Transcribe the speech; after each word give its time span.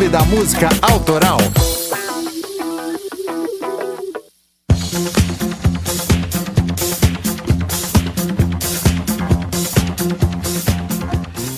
Clube 0.00 0.08
da 0.08 0.24
Música 0.24 0.70
Autoral. 0.80 1.36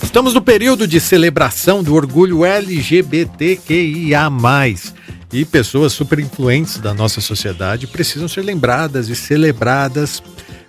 Estamos 0.03 0.33
no 0.33 0.41
período 0.41 0.85
de 0.85 0.99
celebração 0.99 1.81
do 1.81 1.95
orgulho 1.95 2.43
LGBTQIA. 2.43 4.29
E 5.31 5.45
pessoas 5.45 5.93
super 5.93 6.19
influentes 6.19 6.79
da 6.79 6.93
nossa 6.93 7.21
sociedade 7.21 7.87
precisam 7.87 8.27
ser 8.27 8.41
lembradas 8.41 9.07
e 9.07 9.15
celebradas. 9.15 10.21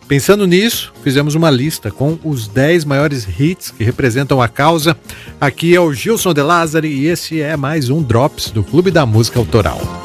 Pensando 0.07 0.47
nisso, 0.47 0.93
fizemos 1.03 1.35
uma 1.35 1.51
lista 1.51 1.91
com 1.91 2.19
os 2.23 2.47
10 2.47 2.85
maiores 2.85 3.27
hits 3.39 3.71
que 3.71 3.83
representam 3.83 4.41
a 4.41 4.49
causa. 4.49 4.97
Aqui 5.41 5.75
é 5.75 5.81
o 5.81 5.93
Gilson 5.93 6.35
De 6.35 6.43
Lázari 6.43 6.89
e 6.89 7.07
esse 7.07 7.41
é 7.41 7.57
mais 7.57 7.89
um 7.89 8.03
Drops 8.03 8.51
do 8.51 8.63
Clube 8.63 8.91
da 8.91 9.07
Música 9.07 9.39
Autoral. 9.39 10.04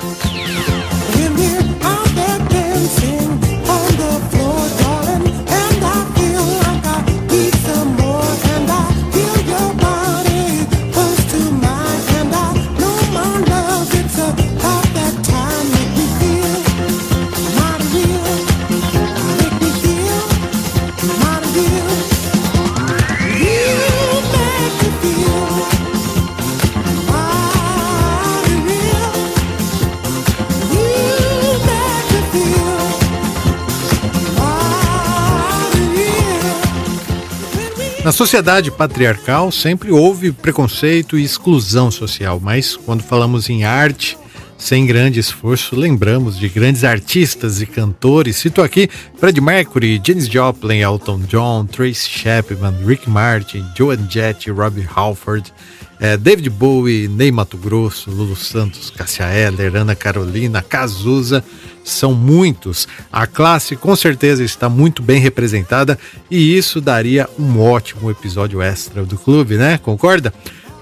Na 38.10 38.13
sociedade 38.13 38.71
patriarcal 38.71 39.52
sempre 39.52 39.91
houve 39.91 40.32
preconceito 40.32 41.15
e 41.15 41.24
exclusão 41.24 41.91
social, 41.91 42.40
mas 42.40 42.76
quando 42.76 43.04
falamos 43.04 43.52
em 43.52 43.65
arte, 43.65 44.18
sem 44.57 44.84
grande 44.84 45.20
esforço, 45.20 45.76
lembramos 45.76 46.35
de 46.40 46.49
grandes 46.49 46.84
artistas 46.84 47.62
e 47.62 47.68
cantores. 47.68 48.37
Cito 48.37 48.63
aqui 48.63 48.90
Fred 49.20 49.40
Mercury, 49.40 50.02
Janis 50.04 50.27
Joplin, 50.27 50.80
Elton 50.80 51.20
John, 51.27 51.68
Tracy 51.68 52.10
Chapman, 52.10 52.84
Rick 52.84 53.07
Martin, 53.07 53.63
Joan 53.77 54.10
Jett, 54.10 54.49
Robbie 54.49 54.90
Halford, 54.91 55.54
eh, 56.02 56.18
David 56.18 56.49
Bowie, 56.49 57.07
Ney 57.07 57.32
Mato 57.32 57.57
Grosso, 57.57 58.10
Lulu 58.10 58.35
Santos, 58.35 58.90
Cassia 58.90 59.26
Eller, 59.26 59.76
Ana 59.76 59.93
Carolina, 59.93 60.63
Cazuza 60.63 61.43
são 61.84 62.13
muitos. 62.13 62.88
A 63.12 63.26
classe 63.26 63.76
com 63.76 63.96
certeza 63.96 64.44
está 64.44 64.69
muito 64.69 65.02
bem 65.02 65.19
representada 65.19 65.97
e 66.30 66.58
isso 66.58 66.80
daria 66.80 67.30
um 67.38 67.59
ótimo 67.59 68.09
episódio 68.09 68.62
extra 68.62 69.06
do 69.06 69.18
clube, 69.18 69.58
né? 69.58 69.78
Concorda? 69.78 70.34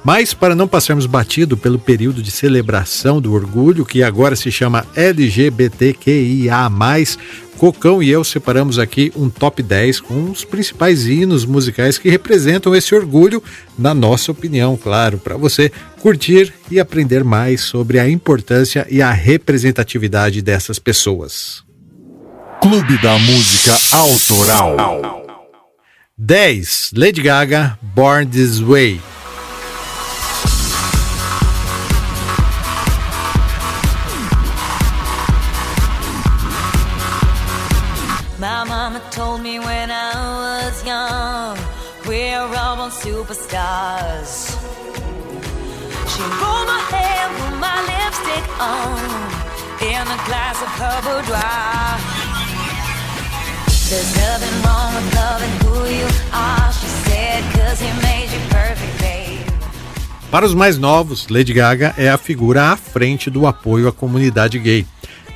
Mas 0.03 0.33
para 0.33 0.55
não 0.55 0.67
passarmos 0.67 1.05
batido 1.05 1.57
pelo 1.57 1.77
período 1.77 2.21
de 2.21 2.31
celebração 2.31 3.19
do 3.19 3.33
orgulho, 3.33 3.85
que 3.85 4.03
agora 4.03 4.35
se 4.35 4.51
chama 4.51 4.85
LGBTQIA, 4.95 6.69
Cocão 7.57 8.03
e 8.03 8.09
eu 8.09 8.23
separamos 8.23 8.77
aqui 8.77 9.11
um 9.15 9.29
top 9.29 9.63
10 9.63 9.99
com 10.01 10.29
os 10.29 10.45
principais 10.45 11.07
hinos 11.07 11.43
musicais 11.43 11.97
que 11.97 12.07
representam 12.07 12.75
esse 12.75 12.93
orgulho, 12.93 13.43
na 13.77 13.93
nossa 13.95 14.31
opinião, 14.31 14.77
claro, 14.77 15.17
para 15.17 15.35
você 15.35 15.71
curtir 15.99 16.53
e 16.69 16.79
aprender 16.79 17.23
mais 17.23 17.61
sobre 17.61 17.99
a 17.99 18.07
importância 18.07 18.85
e 18.89 19.01
a 19.01 19.11
representatividade 19.11 20.41
dessas 20.41 20.77
pessoas. 20.77 21.63
Clube 22.61 22.97
da 23.01 23.17
Música 23.17 23.75
Autoral 23.95 25.25
10. 26.17 26.91
Lady 26.95 27.21
Gaga, 27.21 27.77
Born 27.81 28.25
This 28.25 28.59
Way. 28.59 28.99
On, 48.59 48.97
in 49.81 50.01
a 50.01 50.19
glass 50.25 50.61
of. 50.61 50.69
There's 53.89 54.15
nothing 54.17 54.63
wrong 54.63 54.93
with 54.95 55.15
loving 55.15 55.53
who 55.63 55.87
you 55.87 56.07
are, 56.33 56.71
she 56.73 56.87
said, 57.07 57.41
cause 57.53 57.79
he 57.79 57.91
made 58.01 58.29
you 58.33 58.41
perfect. 58.49 58.87
Para 60.29 60.45
os 60.45 60.53
mais 60.53 60.77
novos, 60.77 61.27
Lady 61.29 61.53
Gaga 61.53 61.93
é 61.97 62.09
a 62.09 62.17
figura 62.17 62.71
à 62.71 62.75
frente 62.75 63.29
do 63.29 63.47
apoio 63.47 63.87
à 63.87 63.93
comunidade 63.93 64.59
gay. 64.59 64.85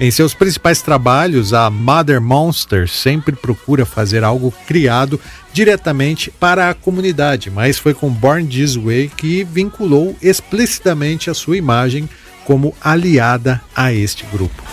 Em 0.01 0.11
seus 0.11 0.33
principais 0.33 0.81
trabalhos, 0.81 1.53
a 1.53 1.69
Mother 1.69 2.19
Monster 2.19 2.89
sempre 2.89 3.35
procura 3.35 3.85
fazer 3.85 4.21
algo 4.23 4.51
criado 4.67 5.17
diretamente 5.53 6.29
para 6.29 6.69
a 6.69 6.73
comunidade, 6.73 7.49
mas 7.49 7.77
foi 7.77 7.93
com 7.93 8.09
Born 8.09 8.45
This 8.47 8.75
Way 8.75 9.11
que 9.15 9.45
vinculou 9.45 10.13
explicitamente 10.21 11.29
a 11.29 11.33
sua 11.33 11.55
imagem 11.55 12.09
como 12.45 12.73
aliada 12.81 13.63
a 13.75 13.91
este 13.91 14.25
grupo. 14.31 14.63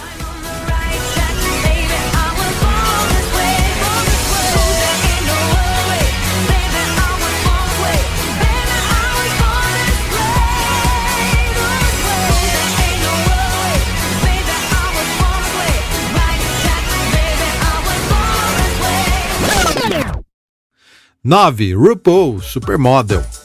9. 21.29 21.75
RuPaul 21.75 22.41
Supermodel. 22.41 23.38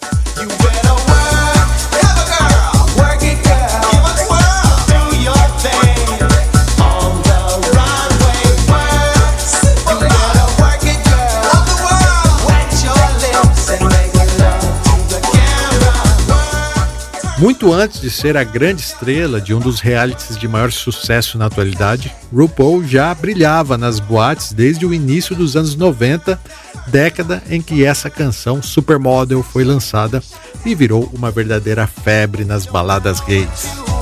Muito 17.44 17.74
antes 17.74 18.00
de 18.00 18.10
ser 18.10 18.38
a 18.38 18.44
grande 18.46 18.82
estrela 18.82 19.42
de 19.42 19.54
um 19.54 19.60
dos 19.60 19.82
realities 19.82 20.38
de 20.38 20.48
maior 20.48 20.72
sucesso 20.72 21.38
na 21.38 21.48
atualidade, 21.48 22.10
RuPaul 22.34 22.86
já 22.86 23.14
brilhava 23.14 23.78
nas 23.78 24.00
boates 24.00 24.54
desde 24.54 24.86
o 24.86 24.94
início 24.94 25.36
dos 25.36 25.58
anos 25.58 25.76
90, 25.76 26.40
década 26.88 27.44
em 27.50 27.62
que 27.62 27.84
essa 27.84 28.10
canção 28.10 28.64
Supermodel 28.64 29.44
foi 29.44 29.66
lançada 29.66 30.24
e 30.66 30.74
virou 30.74 31.12
uma 31.14 31.32
verdadeira 31.32 31.86
febre 31.86 32.46
nas 32.46 32.66
baladas 32.66 33.20
gays. 33.20 33.93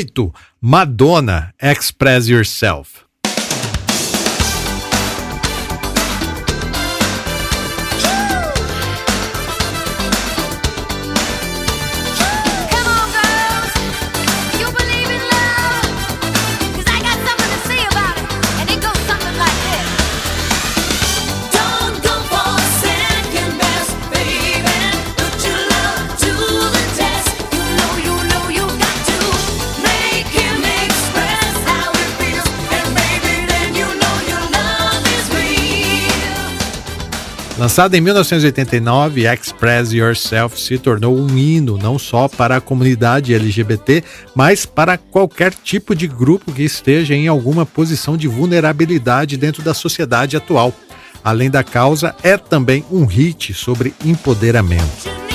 8. 0.00 0.32
Madonna, 0.62 1.52
Express 1.60 2.28
Yourself. 2.28 2.99
Lançada 37.70 37.96
em 37.96 38.00
1989, 38.00 39.32
Express 39.32 39.92
Yourself 39.92 40.60
se 40.60 40.76
tornou 40.76 41.16
um 41.16 41.38
hino 41.38 41.78
não 41.78 42.00
só 42.00 42.26
para 42.26 42.56
a 42.56 42.60
comunidade 42.60 43.32
LGBT, 43.32 44.02
mas 44.34 44.66
para 44.66 44.98
qualquer 44.98 45.54
tipo 45.54 45.94
de 45.94 46.08
grupo 46.08 46.50
que 46.50 46.64
esteja 46.64 47.14
em 47.14 47.28
alguma 47.28 47.64
posição 47.64 48.16
de 48.16 48.26
vulnerabilidade 48.26 49.36
dentro 49.36 49.62
da 49.62 49.72
sociedade 49.72 50.36
atual. 50.36 50.74
Além 51.22 51.48
da 51.48 51.62
causa, 51.62 52.12
é 52.24 52.36
também 52.36 52.84
um 52.90 53.04
hit 53.04 53.54
sobre 53.54 53.94
empoderamento. 54.04 55.29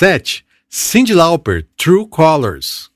Sete, 0.00 0.42
Cyndi 0.70 1.14
Lauper, 1.14 1.66
True 1.76 2.06
Colors. 2.06 2.89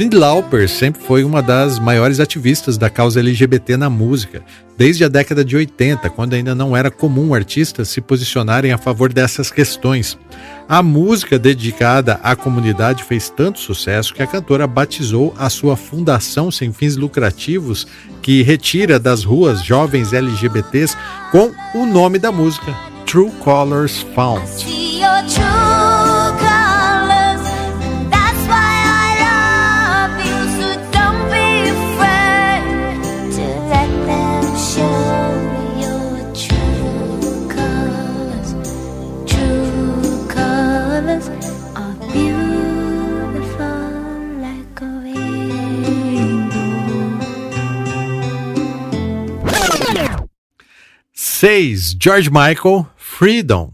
Cyndi 0.00 0.16
Lauper 0.16 0.66
sempre 0.66 1.02
foi 1.02 1.24
uma 1.24 1.42
das 1.42 1.78
maiores 1.78 2.20
ativistas 2.20 2.78
da 2.78 2.88
causa 2.88 3.20
LGBT 3.20 3.76
na 3.76 3.90
música, 3.90 4.42
desde 4.74 5.04
a 5.04 5.08
década 5.08 5.44
de 5.44 5.54
80, 5.54 6.08
quando 6.08 6.32
ainda 6.32 6.54
não 6.54 6.74
era 6.74 6.90
comum 6.90 7.34
artistas 7.34 7.90
se 7.90 8.00
posicionarem 8.00 8.72
a 8.72 8.78
favor 8.78 9.12
dessas 9.12 9.50
questões. 9.50 10.16
A 10.66 10.82
música 10.82 11.38
dedicada 11.38 12.18
à 12.22 12.34
comunidade 12.34 13.04
fez 13.04 13.28
tanto 13.28 13.60
sucesso 13.60 14.14
que 14.14 14.22
a 14.22 14.26
cantora 14.26 14.66
batizou 14.66 15.34
a 15.36 15.50
sua 15.50 15.76
fundação 15.76 16.50
sem 16.50 16.72
fins 16.72 16.96
lucrativos, 16.96 17.86
que 18.22 18.40
retira 18.40 18.98
das 18.98 19.22
ruas 19.22 19.62
jovens 19.62 20.14
LGBTs, 20.14 20.96
com 21.30 21.52
o 21.74 21.84
nome 21.84 22.18
da 22.18 22.32
música, 22.32 22.74
True 23.04 23.30
Colors 23.44 24.00
Found. 24.14 24.48
Seis, 51.40 51.96
George 51.98 52.28
Michael, 52.28 52.86
Freedom. 52.98 53.72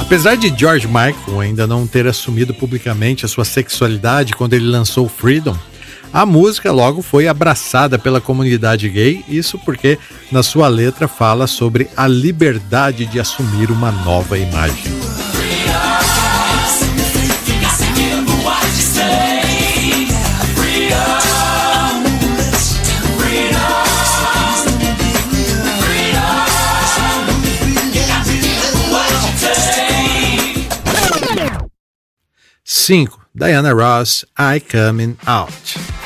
Apesar 0.00 0.36
de 0.36 0.52
George 0.58 0.88
Michael 0.88 1.14
ainda 1.38 1.64
não 1.64 1.86
ter 1.86 2.08
assumido 2.08 2.52
publicamente 2.52 3.24
a 3.24 3.28
sua 3.28 3.44
sexualidade 3.44 4.32
quando 4.32 4.54
ele 4.54 4.66
lançou 4.66 5.08
Freedom, 5.08 5.56
a 6.12 6.26
música 6.26 6.72
logo 6.72 7.02
foi 7.02 7.28
abraçada 7.28 8.00
pela 8.00 8.20
comunidade 8.20 8.88
gay, 8.88 9.24
isso 9.28 9.60
porque 9.60 9.96
na 10.32 10.42
sua 10.42 10.66
letra 10.66 11.06
fala 11.06 11.46
sobre 11.46 11.88
a 11.96 12.08
liberdade 12.08 13.06
de 13.06 13.20
assumir 13.20 13.70
uma 13.70 13.92
nova 13.92 14.36
imagem. 14.36 14.92
Cinco, 32.84 33.18
Diana 33.34 33.74
Ross, 33.74 34.26
I 34.36 34.58
Coming 34.58 35.16
Out. 35.26 36.03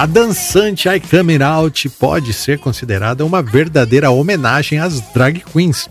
A 0.00 0.06
dançante 0.06 0.88
I 0.88 0.98
Coming 0.98 1.42
Out 1.42 1.86
pode 1.90 2.32
ser 2.32 2.58
considerada 2.58 3.22
uma 3.22 3.42
verdadeira 3.42 4.10
homenagem 4.10 4.78
às 4.78 4.98
drag 5.12 5.42
queens. 5.52 5.90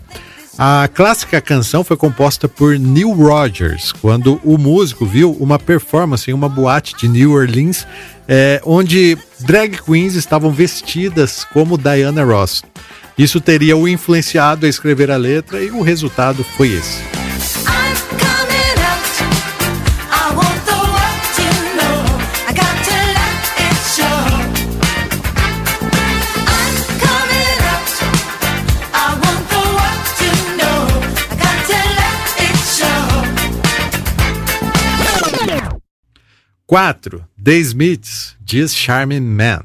A 0.58 0.90
clássica 0.92 1.40
canção 1.40 1.84
foi 1.84 1.96
composta 1.96 2.48
por 2.48 2.76
Neil 2.76 3.12
Rogers, 3.12 3.92
quando 3.92 4.40
o 4.42 4.58
músico 4.58 5.06
viu 5.06 5.30
uma 5.38 5.60
performance 5.60 6.28
em 6.28 6.34
uma 6.34 6.48
boate 6.48 6.96
de 6.96 7.06
New 7.06 7.34
Orleans, 7.34 7.86
é, 8.26 8.60
onde 8.64 9.16
drag 9.38 9.80
queens 9.80 10.16
estavam 10.16 10.50
vestidas 10.50 11.44
como 11.44 11.78
Diana 11.78 12.24
Ross. 12.24 12.64
Isso 13.16 13.40
teria 13.40 13.76
o 13.76 13.86
influenciado 13.86 14.66
a 14.66 14.68
escrever 14.68 15.12
a 15.12 15.16
letra 15.16 15.62
e 15.62 15.70
o 15.70 15.82
resultado 15.82 16.42
foi 16.42 16.70
esse. 16.72 17.19
Quatro, 36.70 37.24
The 37.36 37.56
Smiths, 37.58 38.36
This 38.46 38.72
Charming 38.72 39.22
Man. 39.22 39.64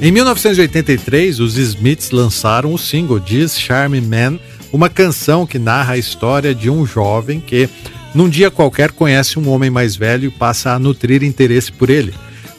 Em 0.00 0.12
1983, 0.12 1.40
os 1.40 1.56
Smiths 1.56 2.12
lançaram 2.12 2.72
o 2.72 2.78
single 2.78 3.18
This 3.18 3.58
Charming 3.58 4.02
Man, 4.02 4.38
uma 4.72 4.88
canção 4.88 5.44
que 5.44 5.58
narra 5.58 5.94
a 5.94 5.98
história 5.98 6.54
de 6.54 6.70
um 6.70 6.86
jovem 6.86 7.40
que 7.40 7.68
num 8.16 8.30
dia 8.30 8.50
qualquer, 8.50 8.92
conhece 8.92 9.38
um 9.38 9.50
homem 9.50 9.68
mais 9.68 9.94
velho 9.94 10.28
e 10.28 10.30
passa 10.30 10.72
a 10.72 10.78
nutrir 10.78 11.22
interesse 11.22 11.70
por 11.70 11.90
ele. 11.90 12.14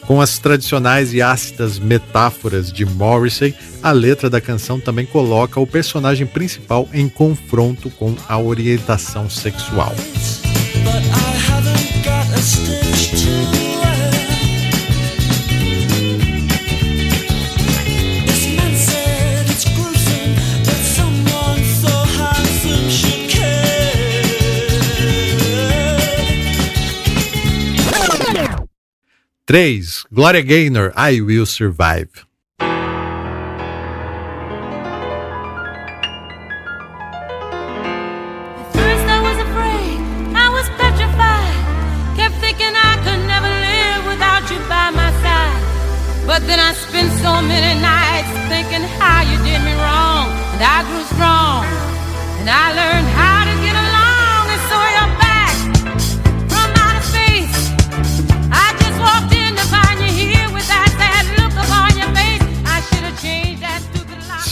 Com 0.06 0.22
as 0.22 0.38
tradicionais 0.38 1.16
e 1.16 1.22
ácidas 1.22 1.80
metáforas 1.80 2.72
de 2.72 2.86
Morrissey, 2.86 3.56
a 3.82 3.92
letra 3.92 4.30
da 4.30 4.40
canção 4.40 4.80
também 4.80 5.08
coloca 5.08 5.60
o 5.60 5.66
personagem 5.66 6.28
principal 6.28 6.88
em 6.94 7.10
confronto 7.10 7.90
com 7.90 8.16
a 8.30 8.38
orientação 8.38 9.28
sexual. 9.32 9.96
Três, 29.48 30.04
Gloria 30.12 30.42
Gaynor, 30.42 30.92
I 30.98 31.22
Will 31.22 31.46
Survive. 31.46 32.27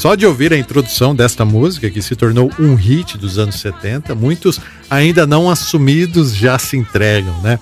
Só 0.05 0.13
de 0.13 0.23
ouvir 0.23 0.53
a 0.53 0.57
introdução 0.57 1.15
desta 1.15 1.43
música, 1.43 1.89
que 1.89 1.99
se 1.99 2.15
tornou 2.15 2.51
um 2.59 2.75
hit 2.75 3.17
dos 3.17 3.39
anos 3.39 3.55
70, 3.55 4.13
muitos 4.13 4.61
ainda 4.87 5.25
não 5.25 5.49
assumidos 5.49 6.35
já 6.35 6.59
se 6.59 6.77
entregam, 6.77 7.33
né? 7.41 7.57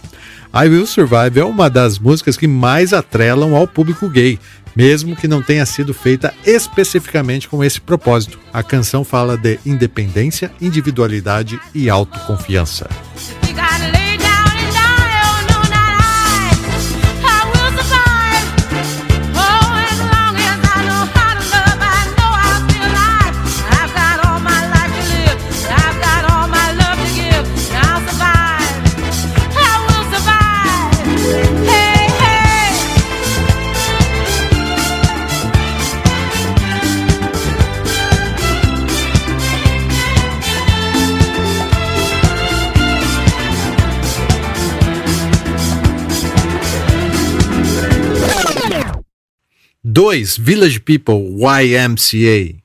I 0.53 0.67
Will 0.67 0.85
Survive 0.85 1.39
é 1.39 1.45
uma 1.45 1.69
das 1.69 1.97
músicas 1.97 2.35
que 2.35 2.45
mais 2.45 2.91
atrelam 2.91 3.55
ao 3.55 3.65
público 3.65 4.09
gay, 4.09 4.37
mesmo 4.75 5.15
que 5.15 5.25
não 5.25 5.41
tenha 5.41 5.65
sido 5.65 5.93
feita 5.93 6.33
especificamente 6.45 7.47
com 7.47 7.63
esse 7.63 7.79
propósito. 7.79 8.37
A 8.51 8.61
canção 8.61 9.05
fala 9.05 9.37
de 9.37 9.57
independência, 9.65 10.51
individualidade 10.59 11.57
e 11.73 11.89
autoconfiança. 11.89 12.89
2. 49.93 50.25
Village 50.39 50.85
People 50.85 51.21
YMCA. 51.21 52.62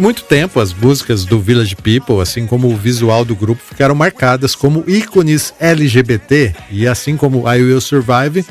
Muito 0.00 0.24
tempo, 0.24 0.58
as 0.58 0.72
músicas 0.72 1.24
do 1.26 1.38
Village 1.38 1.76
People, 1.76 2.20
assim 2.22 2.46
como 2.46 2.68
o 2.68 2.76
visual 2.76 3.24
do 3.24 3.36
grupo, 3.36 3.62
ficaram 3.62 3.94
marcadas 3.94 4.54
como 4.54 4.82
ícones 4.88 5.52
LGBT, 5.60 6.54
e 6.70 6.86
assim 6.86 7.16
como 7.16 7.46
I 7.46 7.62
Will 7.62 7.80
Survive, 7.80 8.44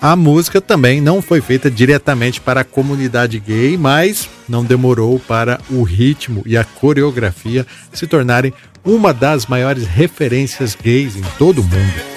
a 0.00 0.16
música 0.16 0.60
também 0.60 1.00
não 1.00 1.22
foi 1.22 1.40
feita 1.40 1.70
diretamente 1.70 2.40
para 2.40 2.60
a 2.60 2.64
comunidade 2.64 3.38
gay, 3.38 3.76
mas 3.76 4.28
não 4.48 4.64
demorou 4.64 5.18
para 5.20 5.60
o 5.70 5.82
ritmo 5.82 6.42
e 6.44 6.56
a 6.56 6.64
coreografia 6.64 7.64
se 7.92 8.06
tornarem 8.06 8.52
uma 8.84 9.14
das 9.14 9.46
maiores 9.46 9.86
referências 9.86 10.74
gays 10.74 11.16
em 11.16 11.22
todo 11.38 11.60
o 11.60 11.64
mundo. 11.64 12.16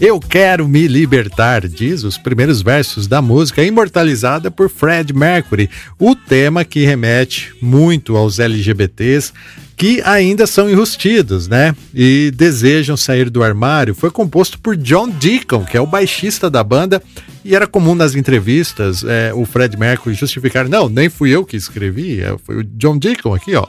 Eu 0.00 0.18
quero 0.18 0.66
me 0.66 0.88
libertar, 0.88 1.68
diz 1.68 2.04
os 2.04 2.16
primeiros 2.16 2.62
versos 2.62 3.06
da 3.06 3.20
música 3.20 3.62
imortalizada 3.62 4.50
por 4.50 4.70
Fred 4.70 5.12
Mercury, 5.12 5.68
o 5.98 6.16
tema 6.16 6.64
que 6.64 6.86
remete 6.86 7.52
muito 7.60 8.16
aos 8.16 8.38
LGBTs 8.38 9.30
que 9.76 10.00
ainda 10.02 10.46
são 10.46 10.70
enrustidos, 10.70 11.48
né? 11.48 11.74
E 11.94 12.30
desejam 12.34 12.96
sair 12.96 13.28
do 13.28 13.42
armário. 13.42 13.94
Foi 13.94 14.10
composto 14.10 14.58
por 14.58 14.76
John 14.76 15.08
Deacon, 15.08 15.64
que 15.64 15.76
é 15.76 15.80
o 15.80 15.86
baixista 15.86 16.50
da 16.50 16.64
banda, 16.64 17.02
e 17.42 17.54
era 17.54 17.66
comum 17.66 17.94
nas 17.94 18.14
entrevistas 18.14 19.04
é, 19.04 19.32
o 19.34 19.44
Fred 19.44 19.78
Mercury 19.78 20.14
justificar: 20.14 20.68
não, 20.68 20.88
nem 20.88 21.10
fui 21.10 21.30
eu 21.30 21.44
que 21.44 21.56
escrevi, 21.56 22.20
é, 22.20 22.36
foi 22.44 22.56
o 22.56 22.64
John 22.64 22.98
Deacon 22.98 23.34
aqui, 23.34 23.54
ó. 23.54 23.66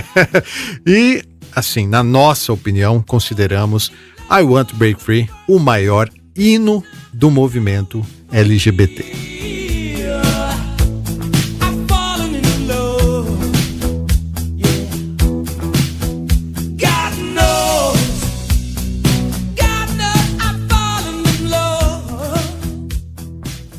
e, 0.86 1.22
assim, 1.54 1.86
na 1.86 2.02
nossa 2.02 2.50
opinião, 2.52 3.02
consideramos 3.06 3.92
I 4.34 4.42
Want 4.42 4.70
to 4.70 4.76
Break 4.76 4.98
Free 4.98 5.28
o 5.46 5.58
maior 5.58 6.08
hino 6.34 6.82
do 7.12 7.30
movimento 7.30 8.02
LGBT. 8.32 9.04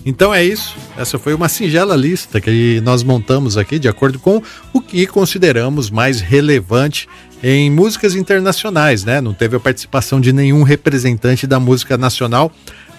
Então 0.05 0.31
é 0.31 0.43
isso. 0.43 0.75
Essa 0.95 1.17
foi 1.17 1.33
uma 1.33 1.49
singela 1.49 1.95
lista 1.95 2.39
que 2.39 2.79
nós 2.81 3.01
montamos 3.01 3.57
aqui 3.57 3.79
de 3.79 3.87
acordo 3.87 4.19
com 4.19 4.43
o 4.71 4.79
que 4.79 5.07
consideramos 5.07 5.89
mais 5.89 6.21
relevante 6.21 7.07
em 7.43 7.69
músicas 7.69 8.15
internacionais, 8.15 9.03
né? 9.03 9.19
Não 9.19 9.33
teve 9.33 9.57
a 9.57 9.59
participação 9.59 10.21
de 10.21 10.31
nenhum 10.31 10.63
representante 10.63 11.45
da 11.45 11.59
música 11.59 11.97
nacional, 11.97 12.49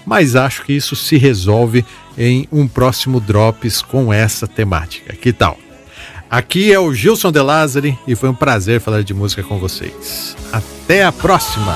mas 0.05 0.35
acho 0.35 0.63
que 0.63 0.73
isso 0.73 0.95
se 0.95 1.17
resolve 1.17 1.83
em 2.15 2.47
um 2.51 2.67
próximo 2.67 3.19
Drops 3.19 3.81
com 3.81 4.13
essa 4.13 4.47
temática. 4.47 5.13
Que 5.15 5.33
tal? 5.33 5.57
Aqui 6.29 6.71
é 6.71 6.79
o 6.79 6.93
Gilson 6.93 7.31
De 7.31 7.41
Lázari 7.41 7.97
e 8.07 8.15
foi 8.15 8.29
um 8.29 8.35
prazer 8.35 8.79
falar 8.79 9.03
de 9.03 9.13
música 9.13 9.41
com 9.41 9.57
vocês. 9.57 10.35
Até 10.51 11.03
a 11.03 11.11
próxima! 11.11 11.75